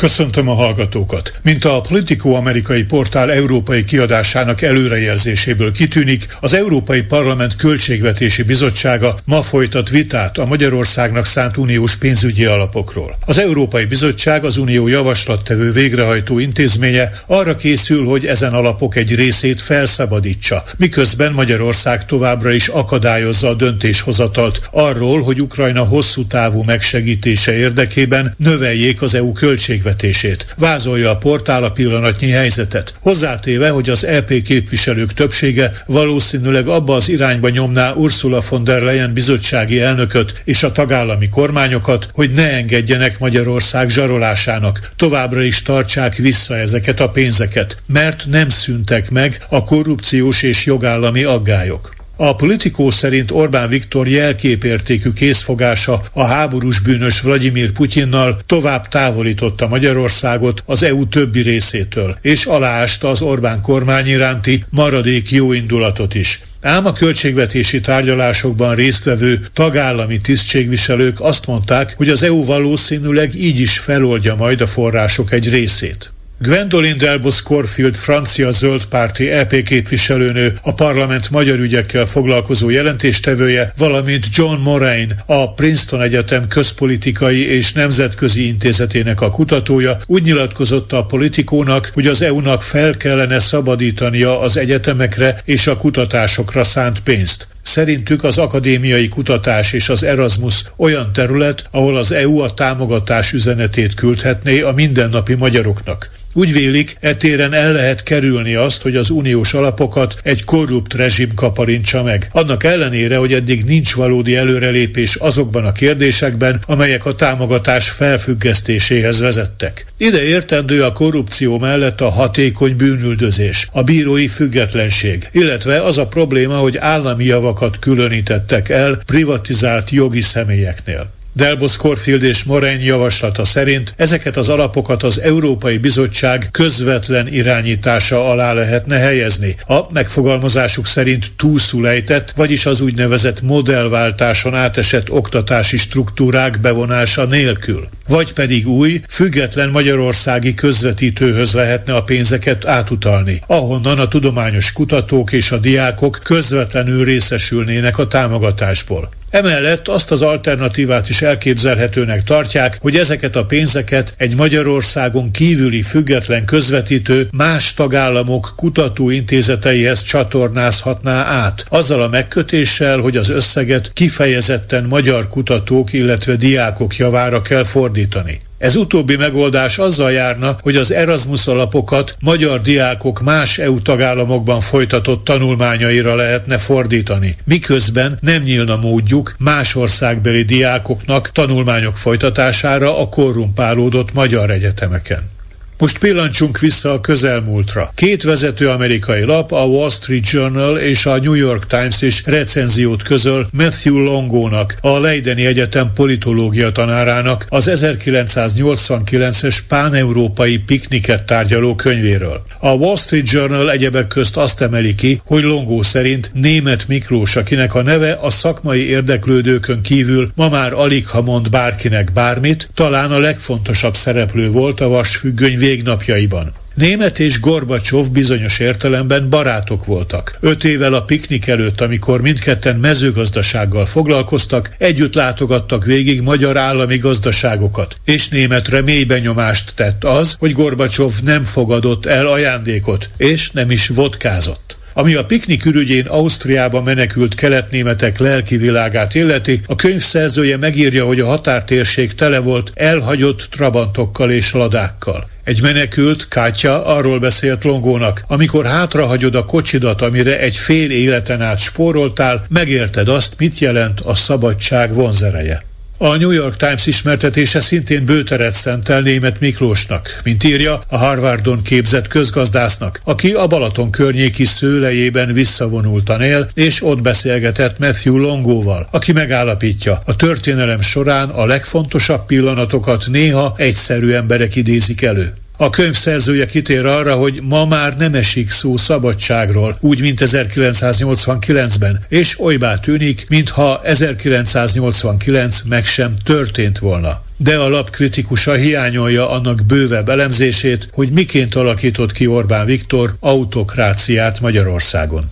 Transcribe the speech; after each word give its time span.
Köszöntöm 0.00 0.48
a 0.48 0.54
hallgatókat! 0.54 1.32
Mint 1.42 1.64
a 1.64 1.80
Politico 1.80 2.32
amerikai 2.32 2.82
portál 2.82 3.32
európai 3.32 3.84
kiadásának 3.84 4.62
előrejelzéséből 4.62 5.72
kitűnik, 5.72 6.36
az 6.40 6.54
Európai 6.54 7.02
Parlament 7.02 7.56
Költségvetési 7.56 8.42
Bizottsága 8.42 9.18
ma 9.24 9.42
folytat 9.42 9.90
vitát 9.90 10.38
a 10.38 10.44
Magyarországnak 10.44 11.24
szánt 11.26 11.56
uniós 11.56 11.96
pénzügyi 11.96 12.44
alapokról. 12.44 13.16
Az 13.26 13.38
Európai 13.38 13.84
Bizottság 13.84 14.44
az 14.44 14.56
unió 14.56 14.88
javaslattevő 14.88 15.72
végrehajtó 15.72 16.38
intézménye 16.38 17.10
arra 17.26 17.56
készül, 17.56 18.04
hogy 18.04 18.26
ezen 18.26 18.52
alapok 18.52 18.96
egy 18.96 19.14
részét 19.14 19.60
felszabadítsa, 19.60 20.64
miközben 20.76 21.32
Magyarország 21.32 22.06
továbbra 22.06 22.50
is 22.52 22.68
akadályozza 22.68 23.48
a 23.48 23.54
döntéshozatalt 23.54 24.60
arról, 24.70 25.22
hogy 25.22 25.40
Ukrajna 25.40 25.84
hosszú 25.84 26.26
távú 26.26 26.62
megsegítése 26.62 27.52
érdekében 27.56 28.34
növeljék 28.36 29.02
az 29.02 29.14
EU 29.14 29.32
költségvetését 29.32 29.88
költségvetését. 29.90 30.46
Vázolja 30.56 31.10
a 31.10 31.16
portál 31.16 31.64
a 31.64 31.70
pillanatnyi 31.70 32.28
helyzetet. 32.28 32.94
Hozzátéve, 33.00 33.70
hogy 33.70 33.88
az 33.88 34.04
EP 34.04 34.42
képviselők 34.42 35.12
többsége 35.12 35.72
valószínűleg 35.86 36.68
abba 36.68 36.94
az 36.94 37.08
irányba 37.08 37.48
nyomná 37.48 37.92
Ursula 37.92 38.42
von 38.48 38.64
der 38.64 38.82
Leyen 38.82 39.12
bizottsági 39.12 39.80
elnököt 39.80 40.42
és 40.44 40.62
a 40.62 40.72
tagállami 40.72 41.28
kormányokat, 41.28 42.08
hogy 42.12 42.32
ne 42.32 42.52
engedjenek 42.52 43.18
Magyarország 43.18 43.88
zsarolásának, 43.88 44.92
továbbra 44.96 45.42
is 45.42 45.62
tartsák 45.62 46.14
vissza 46.16 46.56
ezeket 46.56 47.00
a 47.00 47.10
pénzeket, 47.10 47.82
mert 47.86 48.26
nem 48.30 48.48
szüntek 48.48 49.10
meg 49.10 49.44
a 49.48 49.64
korrupciós 49.64 50.42
és 50.42 50.64
jogállami 50.64 51.24
aggályok. 51.24 51.99
A 52.22 52.34
politikó 52.34 52.90
szerint 52.90 53.30
Orbán 53.30 53.68
Viktor 53.68 54.08
jelképértékű 54.08 55.12
készfogása 55.12 56.02
a 56.12 56.24
háborús 56.24 56.80
bűnös 56.80 57.20
Vladimir 57.20 57.72
Putyinnal 57.72 58.40
tovább 58.46 58.88
távolította 58.88 59.68
Magyarországot 59.68 60.62
az 60.66 60.82
EU 60.82 61.08
többi 61.08 61.40
részétől, 61.40 62.18
és 62.20 62.44
aláásta 62.44 63.08
az 63.08 63.22
Orbán 63.22 63.60
kormány 63.60 64.06
iránti 64.06 64.64
maradék 64.68 65.30
jó 65.30 65.52
indulatot 65.52 66.14
is. 66.14 66.40
Ám 66.60 66.86
a 66.86 66.92
költségvetési 66.92 67.80
tárgyalásokban 67.80 68.74
résztvevő 68.74 69.46
tagállami 69.52 70.20
tisztségviselők 70.20 71.20
azt 71.20 71.46
mondták, 71.46 71.94
hogy 71.96 72.08
az 72.08 72.22
EU 72.22 72.44
valószínűleg 72.44 73.34
így 73.34 73.60
is 73.60 73.78
feloldja 73.78 74.34
majd 74.34 74.60
a 74.60 74.66
források 74.66 75.32
egy 75.32 75.48
részét. 75.48 76.10
Gwendolyn 76.42 76.98
Delbos 76.98 77.42
Corfield, 77.42 77.96
francia 77.96 78.50
zöldpárti 78.50 79.30
EP 79.30 79.62
képviselőnő, 79.62 80.58
a 80.62 80.74
parlament 80.74 81.30
magyar 81.30 81.58
ügyekkel 81.58 82.06
foglalkozó 82.06 82.70
jelentéstevője, 82.70 83.72
valamint 83.76 84.26
John 84.32 84.60
Moraine, 84.60 85.14
a 85.26 85.52
Princeton 85.52 86.02
Egyetem 86.02 86.48
közpolitikai 86.48 87.48
és 87.48 87.72
nemzetközi 87.72 88.46
intézetének 88.46 89.20
a 89.20 89.30
kutatója 89.30 89.96
úgy 90.06 90.22
nyilatkozott 90.22 90.92
a 90.92 91.04
politikónak, 91.04 91.90
hogy 91.94 92.06
az 92.06 92.22
EU-nak 92.22 92.62
fel 92.62 92.96
kellene 92.96 93.38
szabadítania 93.38 94.40
az 94.40 94.56
egyetemekre 94.56 95.40
és 95.44 95.66
a 95.66 95.76
kutatásokra 95.76 96.64
szánt 96.64 97.00
pénzt. 97.00 97.46
Szerintük 97.62 98.24
az 98.24 98.38
akadémiai 98.38 99.08
kutatás 99.08 99.72
és 99.72 99.88
az 99.88 100.02
Erasmus 100.02 100.64
olyan 100.76 101.12
terület, 101.12 101.64
ahol 101.70 101.96
az 101.96 102.12
EU 102.12 102.38
a 102.38 102.54
támogatás 102.54 103.32
üzenetét 103.32 103.94
küldhetné 103.94 104.60
a 104.60 104.72
mindennapi 104.72 105.34
magyaroknak. 105.34 106.18
Úgy 106.32 106.52
vélik, 106.52 106.96
etéren 107.00 107.52
el 107.52 107.72
lehet 107.72 108.02
kerülni 108.02 108.54
azt, 108.54 108.82
hogy 108.82 108.96
az 108.96 109.10
uniós 109.10 109.54
alapokat 109.54 110.14
egy 110.22 110.44
korrupt 110.44 110.94
rezsim 110.94 111.34
kaparintsa 111.34 112.02
meg. 112.02 112.28
Annak 112.32 112.64
ellenére, 112.64 113.16
hogy 113.16 113.32
eddig 113.32 113.64
nincs 113.64 113.94
valódi 113.94 114.36
előrelépés 114.36 115.14
azokban 115.14 115.64
a 115.64 115.72
kérdésekben, 115.72 116.60
amelyek 116.66 117.06
a 117.06 117.14
támogatás 117.14 117.88
felfüggesztéséhez 117.88 119.20
vezettek. 119.20 119.86
Ide 119.96 120.22
értendő 120.22 120.82
a 120.82 120.92
korrupció 120.92 121.58
mellett 121.58 122.00
a 122.00 122.10
hatékony 122.10 122.76
bűnüldözés, 122.76 123.68
a 123.72 123.82
bírói 123.82 124.28
függetlenség, 124.28 125.28
illetve 125.32 125.82
az 125.82 125.98
a 125.98 126.06
probléma, 126.06 126.56
hogy 126.56 126.76
állami 126.76 127.24
javakat 127.24 127.78
különítettek 127.78 128.68
el 128.68 129.00
privatizált 129.06 129.90
jogi 129.90 130.20
személyeknél. 130.20 131.10
Delbos 131.32 131.76
Corfield 131.76 132.22
és 132.22 132.44
Moraine 132.44 132.84
javaslata 132.84 133.44
szerint 133.44 133.94
ezeket 133.96 134.36
az 134.36 134.48
alapokat 134.48 135.02
az 135.02 135.20
Európai 135.20 135.78
Bizottság 135.78 136.48
közvetlen 136.50 137.28
irányítása 137.28 138.30
alá 138.30 138.52
lehetne 138.52 138.96
helyezni. 138.96 139.56
A 139.66 139.92
megfogalmazásuk 139.92 140.86
szerint 140.86 141.30
túlszulejtett, 141.36 142.32
vagyis 142.36 142.66
az 142.66 142.80
úgynevezett 142.80 143.42
modellváltáson 143.42 144.54
átesett 144.54 145.10
oktatási 145.10 145.76
struktúrák 145.76 146.60
bevonása 146.60 147.24
nélkül. 147.24 147.88
Vagy 148.08 148.32
pedig 148.32 148.68
új, 148.68 149.00
független 149.08 149.70
magyarországi 149.70 150.54
közvetítőhöz 150.54 151.52
lehetne 151.52 151.94
a 151.94 152.02
pénzeket 152.02 152.66
átutalni, 152.66 153.42
ahonnan 153.46 153.98
a 153.98 154.08
tudományos 154.08 154.72
kutatók 154.72 155.32
és 155.32 155.50
a 155.50 155.58
diákok 155.58 156.20
közvetlenül 156.22 157.04
részesülnének 157.04 157.98
a 157.98 158.06
támogatásból. 158.06 159.10
Emellett 159.30 159.88
azt 159.88 160.10
az 160.10 160.22
alternatívát 160.22 161.08
is 161.08 161.22
elképzelhetőnek 161.22 162.24
tartják, 162.24 162.76
hogy 162.80 162.96
ezeket 162.96 163.36
a 163.36 163.44
pénzeket 163.44 164.14
egy 164.16 164.36
Magyarországon 164.36 165.30
kívüli 165.30 165.82
független 165.82 166.44
közvetítő 166.44 167.28
más 167.32 167.74
tagállamok 167.74 168.52
kutatóintézeteihez 168.56 170.02
csatornázhatná 170.02 171.24
át, 171.24 171.64
azzal 171.68 172.02
a 172.02 172.08
megkötéssel, 172.08 172.98
hogy 172.98 173.16
az 173.16 173.30
összeget 173.30 173.90
kifejezetten 173.92 174.84
magyar 174.84 175.28
kutatók, 175.28 175.92
illetve 175.92 176.36
diákok 176.36 176.96
javára 176.96 177.42
kell 177.42 177.64
fordítani. 177.64 178.40
Ez 178.60 178.76
utóbbi 178.76 179.16
megoldás 179.16 179.78
azzal 179.78 180.12
járna, 180.12 180.56
hogy 180.62 180.76
az 180.76 180.92
Erasmus 180.92 181.46
alapokat 181.46 182.16
magyar 182.18 182.60
diákok 182.60 183.20
más 183.20 183.58
EU 183.58 183.82
tagállamokban 183.82 184.60
folytatott 184.60 185.24
tanulmányaira 185.24 186.14
lehetne 186.14 186.58
fordítani, 186.58 187.36
miközben 187.44 188.18
nem 188.20 188.42
nyílna 188.42 188.76
módjuk 188.76 189.34
más 189.38 189.74
országbeli 189.74 190.42
diákoknak 190.42 191.30
tanulmányok 191.32 191.96
folytatására 191.96 192.98
a 192.98 193.08
korrumpálódott 193.08 194.12
magyar 194.12 194.50
egyetemeken. 194.50 195.39
Most 195.80 195.98
pillancsunk 195.98 196.58
vissza 196.58 196.92
a 196.92 197.00
közelmúltra. 197.00 197.92
Két 197.94 198.22
vezető 198.22 198.68
amerikai 198.68 199.22
lap, 199.22 199.52
a 199.52 199.64
Wall 199.64 199.90
Street 199.90 200.30
Journal 200.30 200.78
és 200.78 201.06
a 201.06 201.18
New 201.18 201.34
York 201.34 201.66
Times 201.66 202.02
is 202.02 202.22
recenziót 202.24 203.02
közöl 203.02 203.48
Matthew 203.52 203.98
Longónak, 203.98 204.76
a 204.80 204.98
Leideni 204.98 205.46
Egyetem 205.46 205.92
politológia 205.94 206.72
tanárának 206.72 207.46
az 207.48 207.70
1989-es 207.72 209.58
páneurópai 209.68 210.58
pikniket 210.58 211.24
tárgyaló 211.24 211.74
könyvéről. 211.74 212.42
A 212.58 212.72
Wall 212.72 212.96
Street 212.96 213.30
Journal 213.30 213.70
egyebek 213.70 214.06
közt 214.06 214.36
azt 214.36 214.60
emeli 214.60 214.94
ki, 214.94 215.20
hogy 215.24 215.42
Longó 215.42 215.82
szerint 215.82 216.30
német 216.34 216.88
Miklós, 216.88 217.36
akinek 217.36 217.74
a 217.74 217.82
neve 217.82 218.12
a 218.12 218.30
szakmai 218.30 218.88
érdeklődőkön 218.88 219.80
kívül 219.82 220.32
ma 220.34 220.48
már 220.48 220.72
alig 220.72 221.06
ha 221.06 221.22
mond 221.22 221.50
bárkinek 221.50 222.12
bármit, 222.12 222.70
talán 222.74 223.12
a 223.12 223.18
legfontosabb 223.18 223.94
szereplő 223.94 224.50
volt 224.50 224.80
a 224.80 224.88
vasfüggöny 224.88 225.58
végnapjaiban. 225.70 226.52
Német 226.74 227.18
és 227.18 227.40
Gorbacsov 227.40 228.10
bizonyos 228.10 228.58
értelemben 228.58 229.28
barátok 229.28 229.84
voltak. 229.84 230.36
Öt 230.40 230.64
évvel 230.64 230.94
a 230.94 231.02
piknik 231.02 231.46
előtt, 231.46 231.80
amikor 231.80 232.20
mindketten 232.20 232.76
mezőgazdasággal 232.76 233.86
foglalkoztak, 233.86 234.70
együtt 234.78 235.14
látogattak 235.14 235.84
végig 235.84 236.20
magyar 236.20 236.56
állami 236.56 236.98
gazdaságokat, 236.98 237.96
és 238.04 238.28
németre 238.28 238.82
mély 238.82 239.04
benyomást 239.04 239.72
tett 239.74 240.04
az, 240.04 240.36
hogy 240.38 240.52
Gorbacsov 240.52 241.12
nem 241.24 241.44
fogadott 241.44 242.06
el 242.06 242.26
ajándékot, 242.26 243.10
és 243.16 243.50
nem 243.50 243.70
is 243.70 243.88
vodkázott. 243.88 244.78
Ami 244.92 245.14
a 245.14 245.24
piknik 245.24 245.64
ürügyén 245.64 246.06
Ausztriába 246.06 246.82
menekült 246.82 247.34
keletnémetek 247.34 248.18
lelki 248.18 248.56
világát 248.56 249.14
illeti, 249.14 249.60
a 249.66 249.74
könyv 249.74 250.00
szerzője 250.00 250.56
megírja, 250.56 251.06
hogy 251.06 251.20
a 251.20 251.26
határtérség 251.26 252.14
tele 252.14 252.38
volt 252.38 252.72
elhagyott 252.74 253.48
trabantokkal 253.50 254.30
és 254.30 254.52
ladákkal. 254.52 255.28
Egy 255.50 255.62
menekült, 255.62 256.28
Kátya, 256.28 256.86
arról 256.86 257.18
beszélt 257.18 257.64
Longónak, 257.64 258.24
amikor 258.26 258.66
hátrahagyod 258.66 259.34
a 259.34 259.44
kocsidat, 259.44 260.02
amire 260.02 260.40
egy 260.40 260.56
fél 260.56 260.90
életen 260.90 261.42
át 261.42 261.58
spóroltál, 261.58 262.44
megérted 262.48 263.08
azt, 263.08 263.34
mit 263.38 263.58
jelent 263.58 264.00
a 264.00 264.14
szabadság 264.14 264.94
vonzereje. 264.94 265.64
A 265.98 266.16
New 266.16 266.30
York 266.30 266.56
Times 266.56 266.86
ismertetése 266.86 267.60
szintén 267.60 268.04
bőteret 268.04 268.52
szentel 268.52 269.00
német 269.00 269.40
Miklósnak, 269.40 270.20
mint 270.24 270.44
írja 270.44 270.82
a 270.88 270.96
Harvardon 270.96 271.62
képzett 271.62 272.06
közgazdásznak, 272.06 273.00
aki 273.04 273.32
a 273.32 273.46
Balaton 273.46 273.90
környéki 273.90 274.44
szőlejében 274.44 275.32
visszavonultan 275.32 276.22
él, 276.22 276.48
és 276.54 276.82
ott 276.82 277.00
beszélgetett 277.00 277.78
Matthew 277.78 278.16
Longóval, 278.16 278.88
aki 278.90 279.12
megállapítja, 279.12 280.02
a 280.04 280.16
történelem 280.16 280.80
során 280.80 281.28
a 281.28 281.46
legfontosabb 281.46 282.26
pillanatokat 282.26 283.04
néha 283.08 283.54
egyszerű 283.56 284.12
emberek 284.12 284.56
idézik 284.56 285.02
elő. 285.02 285.39
A 285.62 285.70
könyv 285.70 285.94
szerzője 285.94 286.46
kitér 286.46 286.86
arra, 286.86 287.14
hogy 287.14 287.40
ma 287.42 287.66
már 287.66 287.96
nem 287.96 288.14
esik 288.14 288.50
szó 288.50 288.76
szabadságról, 288.76 289.76
úgy, 289.80 290.00
mint 290.00 290.20
1989-ben, 290.24 292.04
és 292.08 292.40
olybá 292.40 292.78
tűnik, 292.78 293.26
mintha 293.28 293.80
1989 293.84 295.62
meg 295.62 295.84
sem 295.84 296.14
történt 296.24 296.78
volna 296.78 297.22
de 297.36 297.56
a 297.56 297.68
lap 297.68 297.90
kritikusa 297.90 298.52
hiányolja 298.52 299.30
annak 299.30 299.64
bővebb 299.66 300.08
elemzését, 300.08 300.88
hogy 300.92 301.10
miként 301.10 301.54
alakított 301.54 302.12
ki 302.12 302.26
Orbán 302.26 302.66
Viktor 302.66 303.14
autokráciát 303.20 304.40
Magyarországon. 304.40 305.30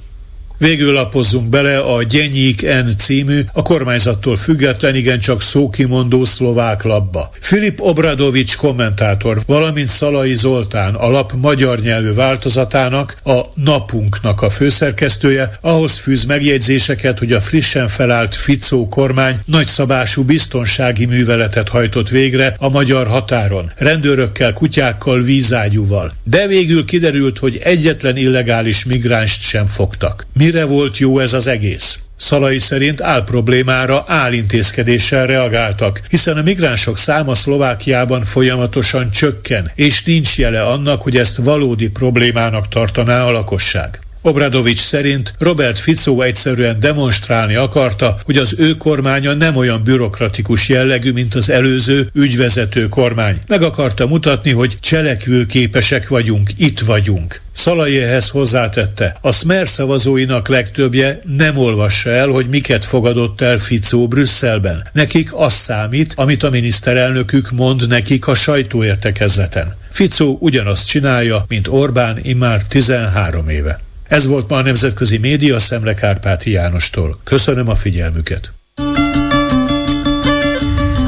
Végül 0.58 0.92
lapozzunk 0.92 1.48
bele 1.48 1.78
a 1.78 2.02
Gyenyik 2.02 2.62
N 2.62 2.88
című, 2.98 3.40
a 3.52 3.62
kormányzattól 3.62 4.36
független, 4.36 4.94
igencsak 4.94 5.42
szókimondó 5.42 6.24
szlovák 6.24 6.82
labba. 6.82 7.30
Filip 7.40 7.80
Obradovics 7.80 8.56
kommentátor, 8.56 9.40
valamint 9.46 9.88
Szalai 9.88 10.34
Zoltán, 10.34 10.94
a 10.94 11.10
lap 11.10 11.32
magyar 11.36 11.80
nyelvű 11.80 12.12
változatának, 12.12 13.16
a 13.24 13.40
Napunknak 13.54 14.42
a 14.42 14.50
főszerkesztője, 14.50 15.50
ahhoz 15.60 15.98
fűz 15.98 16.24
megjegyzéseket, 16.24 17.18
hogy 17.18 17.32
a 17.32 17.40
frissen 17.40 17.88
felállt 17.88 18.34
Ficó 18.34 18.88
kormány 18.88 19.36
nagyszabású 19.44 20.24
biztonsági 20.24 21.04
műveletet 21.04 21.68
hajtott 21.68 22.08
végre 22.08 22.54
a 22.58 22.68
magyar 22.68 23.06
határon, 23.06 23.72
rendőrökkel, 23.76 24.52
kutyákkal, 24.52 25.20
vízágyúval. 25.20 26.12
De 26.24 26.46
végül 26.46 26.84
kiderült, 26.84 27.38
hogy 27.38 27.60
egyetlen 27.62 28.16
illegális 28.16 28.84
migránst 28.84 29.42
sem 29.42 29.66
fogtak. 29.66 30.26
Mi 30.32 30.47
Mire 30.48 30.64
volt 30.64 30.98
jó 30.98 31.18
ez 31.18 31.32
az 31.32 31.46
egész? 31.46 31.98
Szalai 32.16 32.58
szerint 32.58 33.00
álproblémára 33.00 34.04
álintézkedéssel 34.06 35.26
reagáltak, 35.26 36.00
hiszen 36.08 36.36
a 36.36 36.42
migránsok 36.42 36.98
száma 36.98 37.34
Szlovákiában 37.34 38.22
folyamatosan 38.22 39.10
csökken, 39.10 39.70
és 39.74 40.04
nincs 40.04 40.38
jele 40.38 40.62
annak, 40.62 41.02
hogy 41.02 41.16
ezt 41.16 41.36
valódi 41.36 41.90
problémának 41.90 42.68
tartaná 42.68 43.24
a 43.24 43.30
lakosság. 43.30 44.00
Obradovics 44.22 44.78
szerint 44.78 45.34
Robert 45.38 45.78
Fico 45.78 46.20
egyszerűen 46.20 46.80
demonstrálni 46.80 47.54
akarta, 47.54 48.18
hogy 48.24 48.36
az 48.36 48.54
ő 48.58 48.76
kormánya 48.76 49.32
nem 49.32 49.56
olyan 49.56 49.82
bürokratikus 49.82 50.68
jellegű, 50.68 51.12
mint 51.12 51.34
az 51.34 51.50
előző 51.50 52.10
ügyvezető 52.14 52.88
kormány. 52.88 53.38
Meg 53.46 53.62
akarta 53.62 54.06
mutatni, 54.06 54.50
hogy 54.50 54.76
cselekvőképesek 54.80 56.08
vagyunk, 56.08 56.50
itt 56.56 56.80
vagyunk. 56.80 57.40
Szalai 57.52 57.98
ehhez 57.98 58.28
hozzátette, 58.28 59.16
a 59.20 59.32
Smer 59.32 59.68
szavazóinak 59.68 60.48
legtöbbje 60.48 61.20
nem 61.36 61.56
olvassa 61.56 62.10
el, 62.10 62.28
hogy 62.28 62.48
miket 62.48 62.84
fogadott 62.84 63.40
el 63.40 63.58
Ficó 63.58 64.08
Brüsszelben. 64.08 64.88
Nekik 64.92 65.34
az 65.34 65.52
számít, 65.52 66.12
amit 66.16 66.42
a 66.42 66.50
miniszterelnökük 66.50 67.50
mond 67.50 67.88
nekik 67.88 68.26
a 68.26 68.34
sajtóértekezleten. 68.34 69.74
Ficó 69.90 70.36
ugyanazt 70.40 70.86
csinálja, 70.86 71.44
mint 71.48 71.68
Orbán 71.68 72.18
immár 72.22 72.62
13 72.64 73.48
éve. 73.48 73.80
Ez 74.08 74.26
volt 74.26 74.48
ma 74.48 74.56
a 74.56 74.62
Nemzetközi 74.62 75.18
Média 75.18 75.58
Szemle 75.58 75.94
Kárpáti 75.94 76.50
Jánostól. 76.50 77.20
Köszönöm 77.24 77.68
a 77.68 77.74
figyelmüket. 77.74 78.52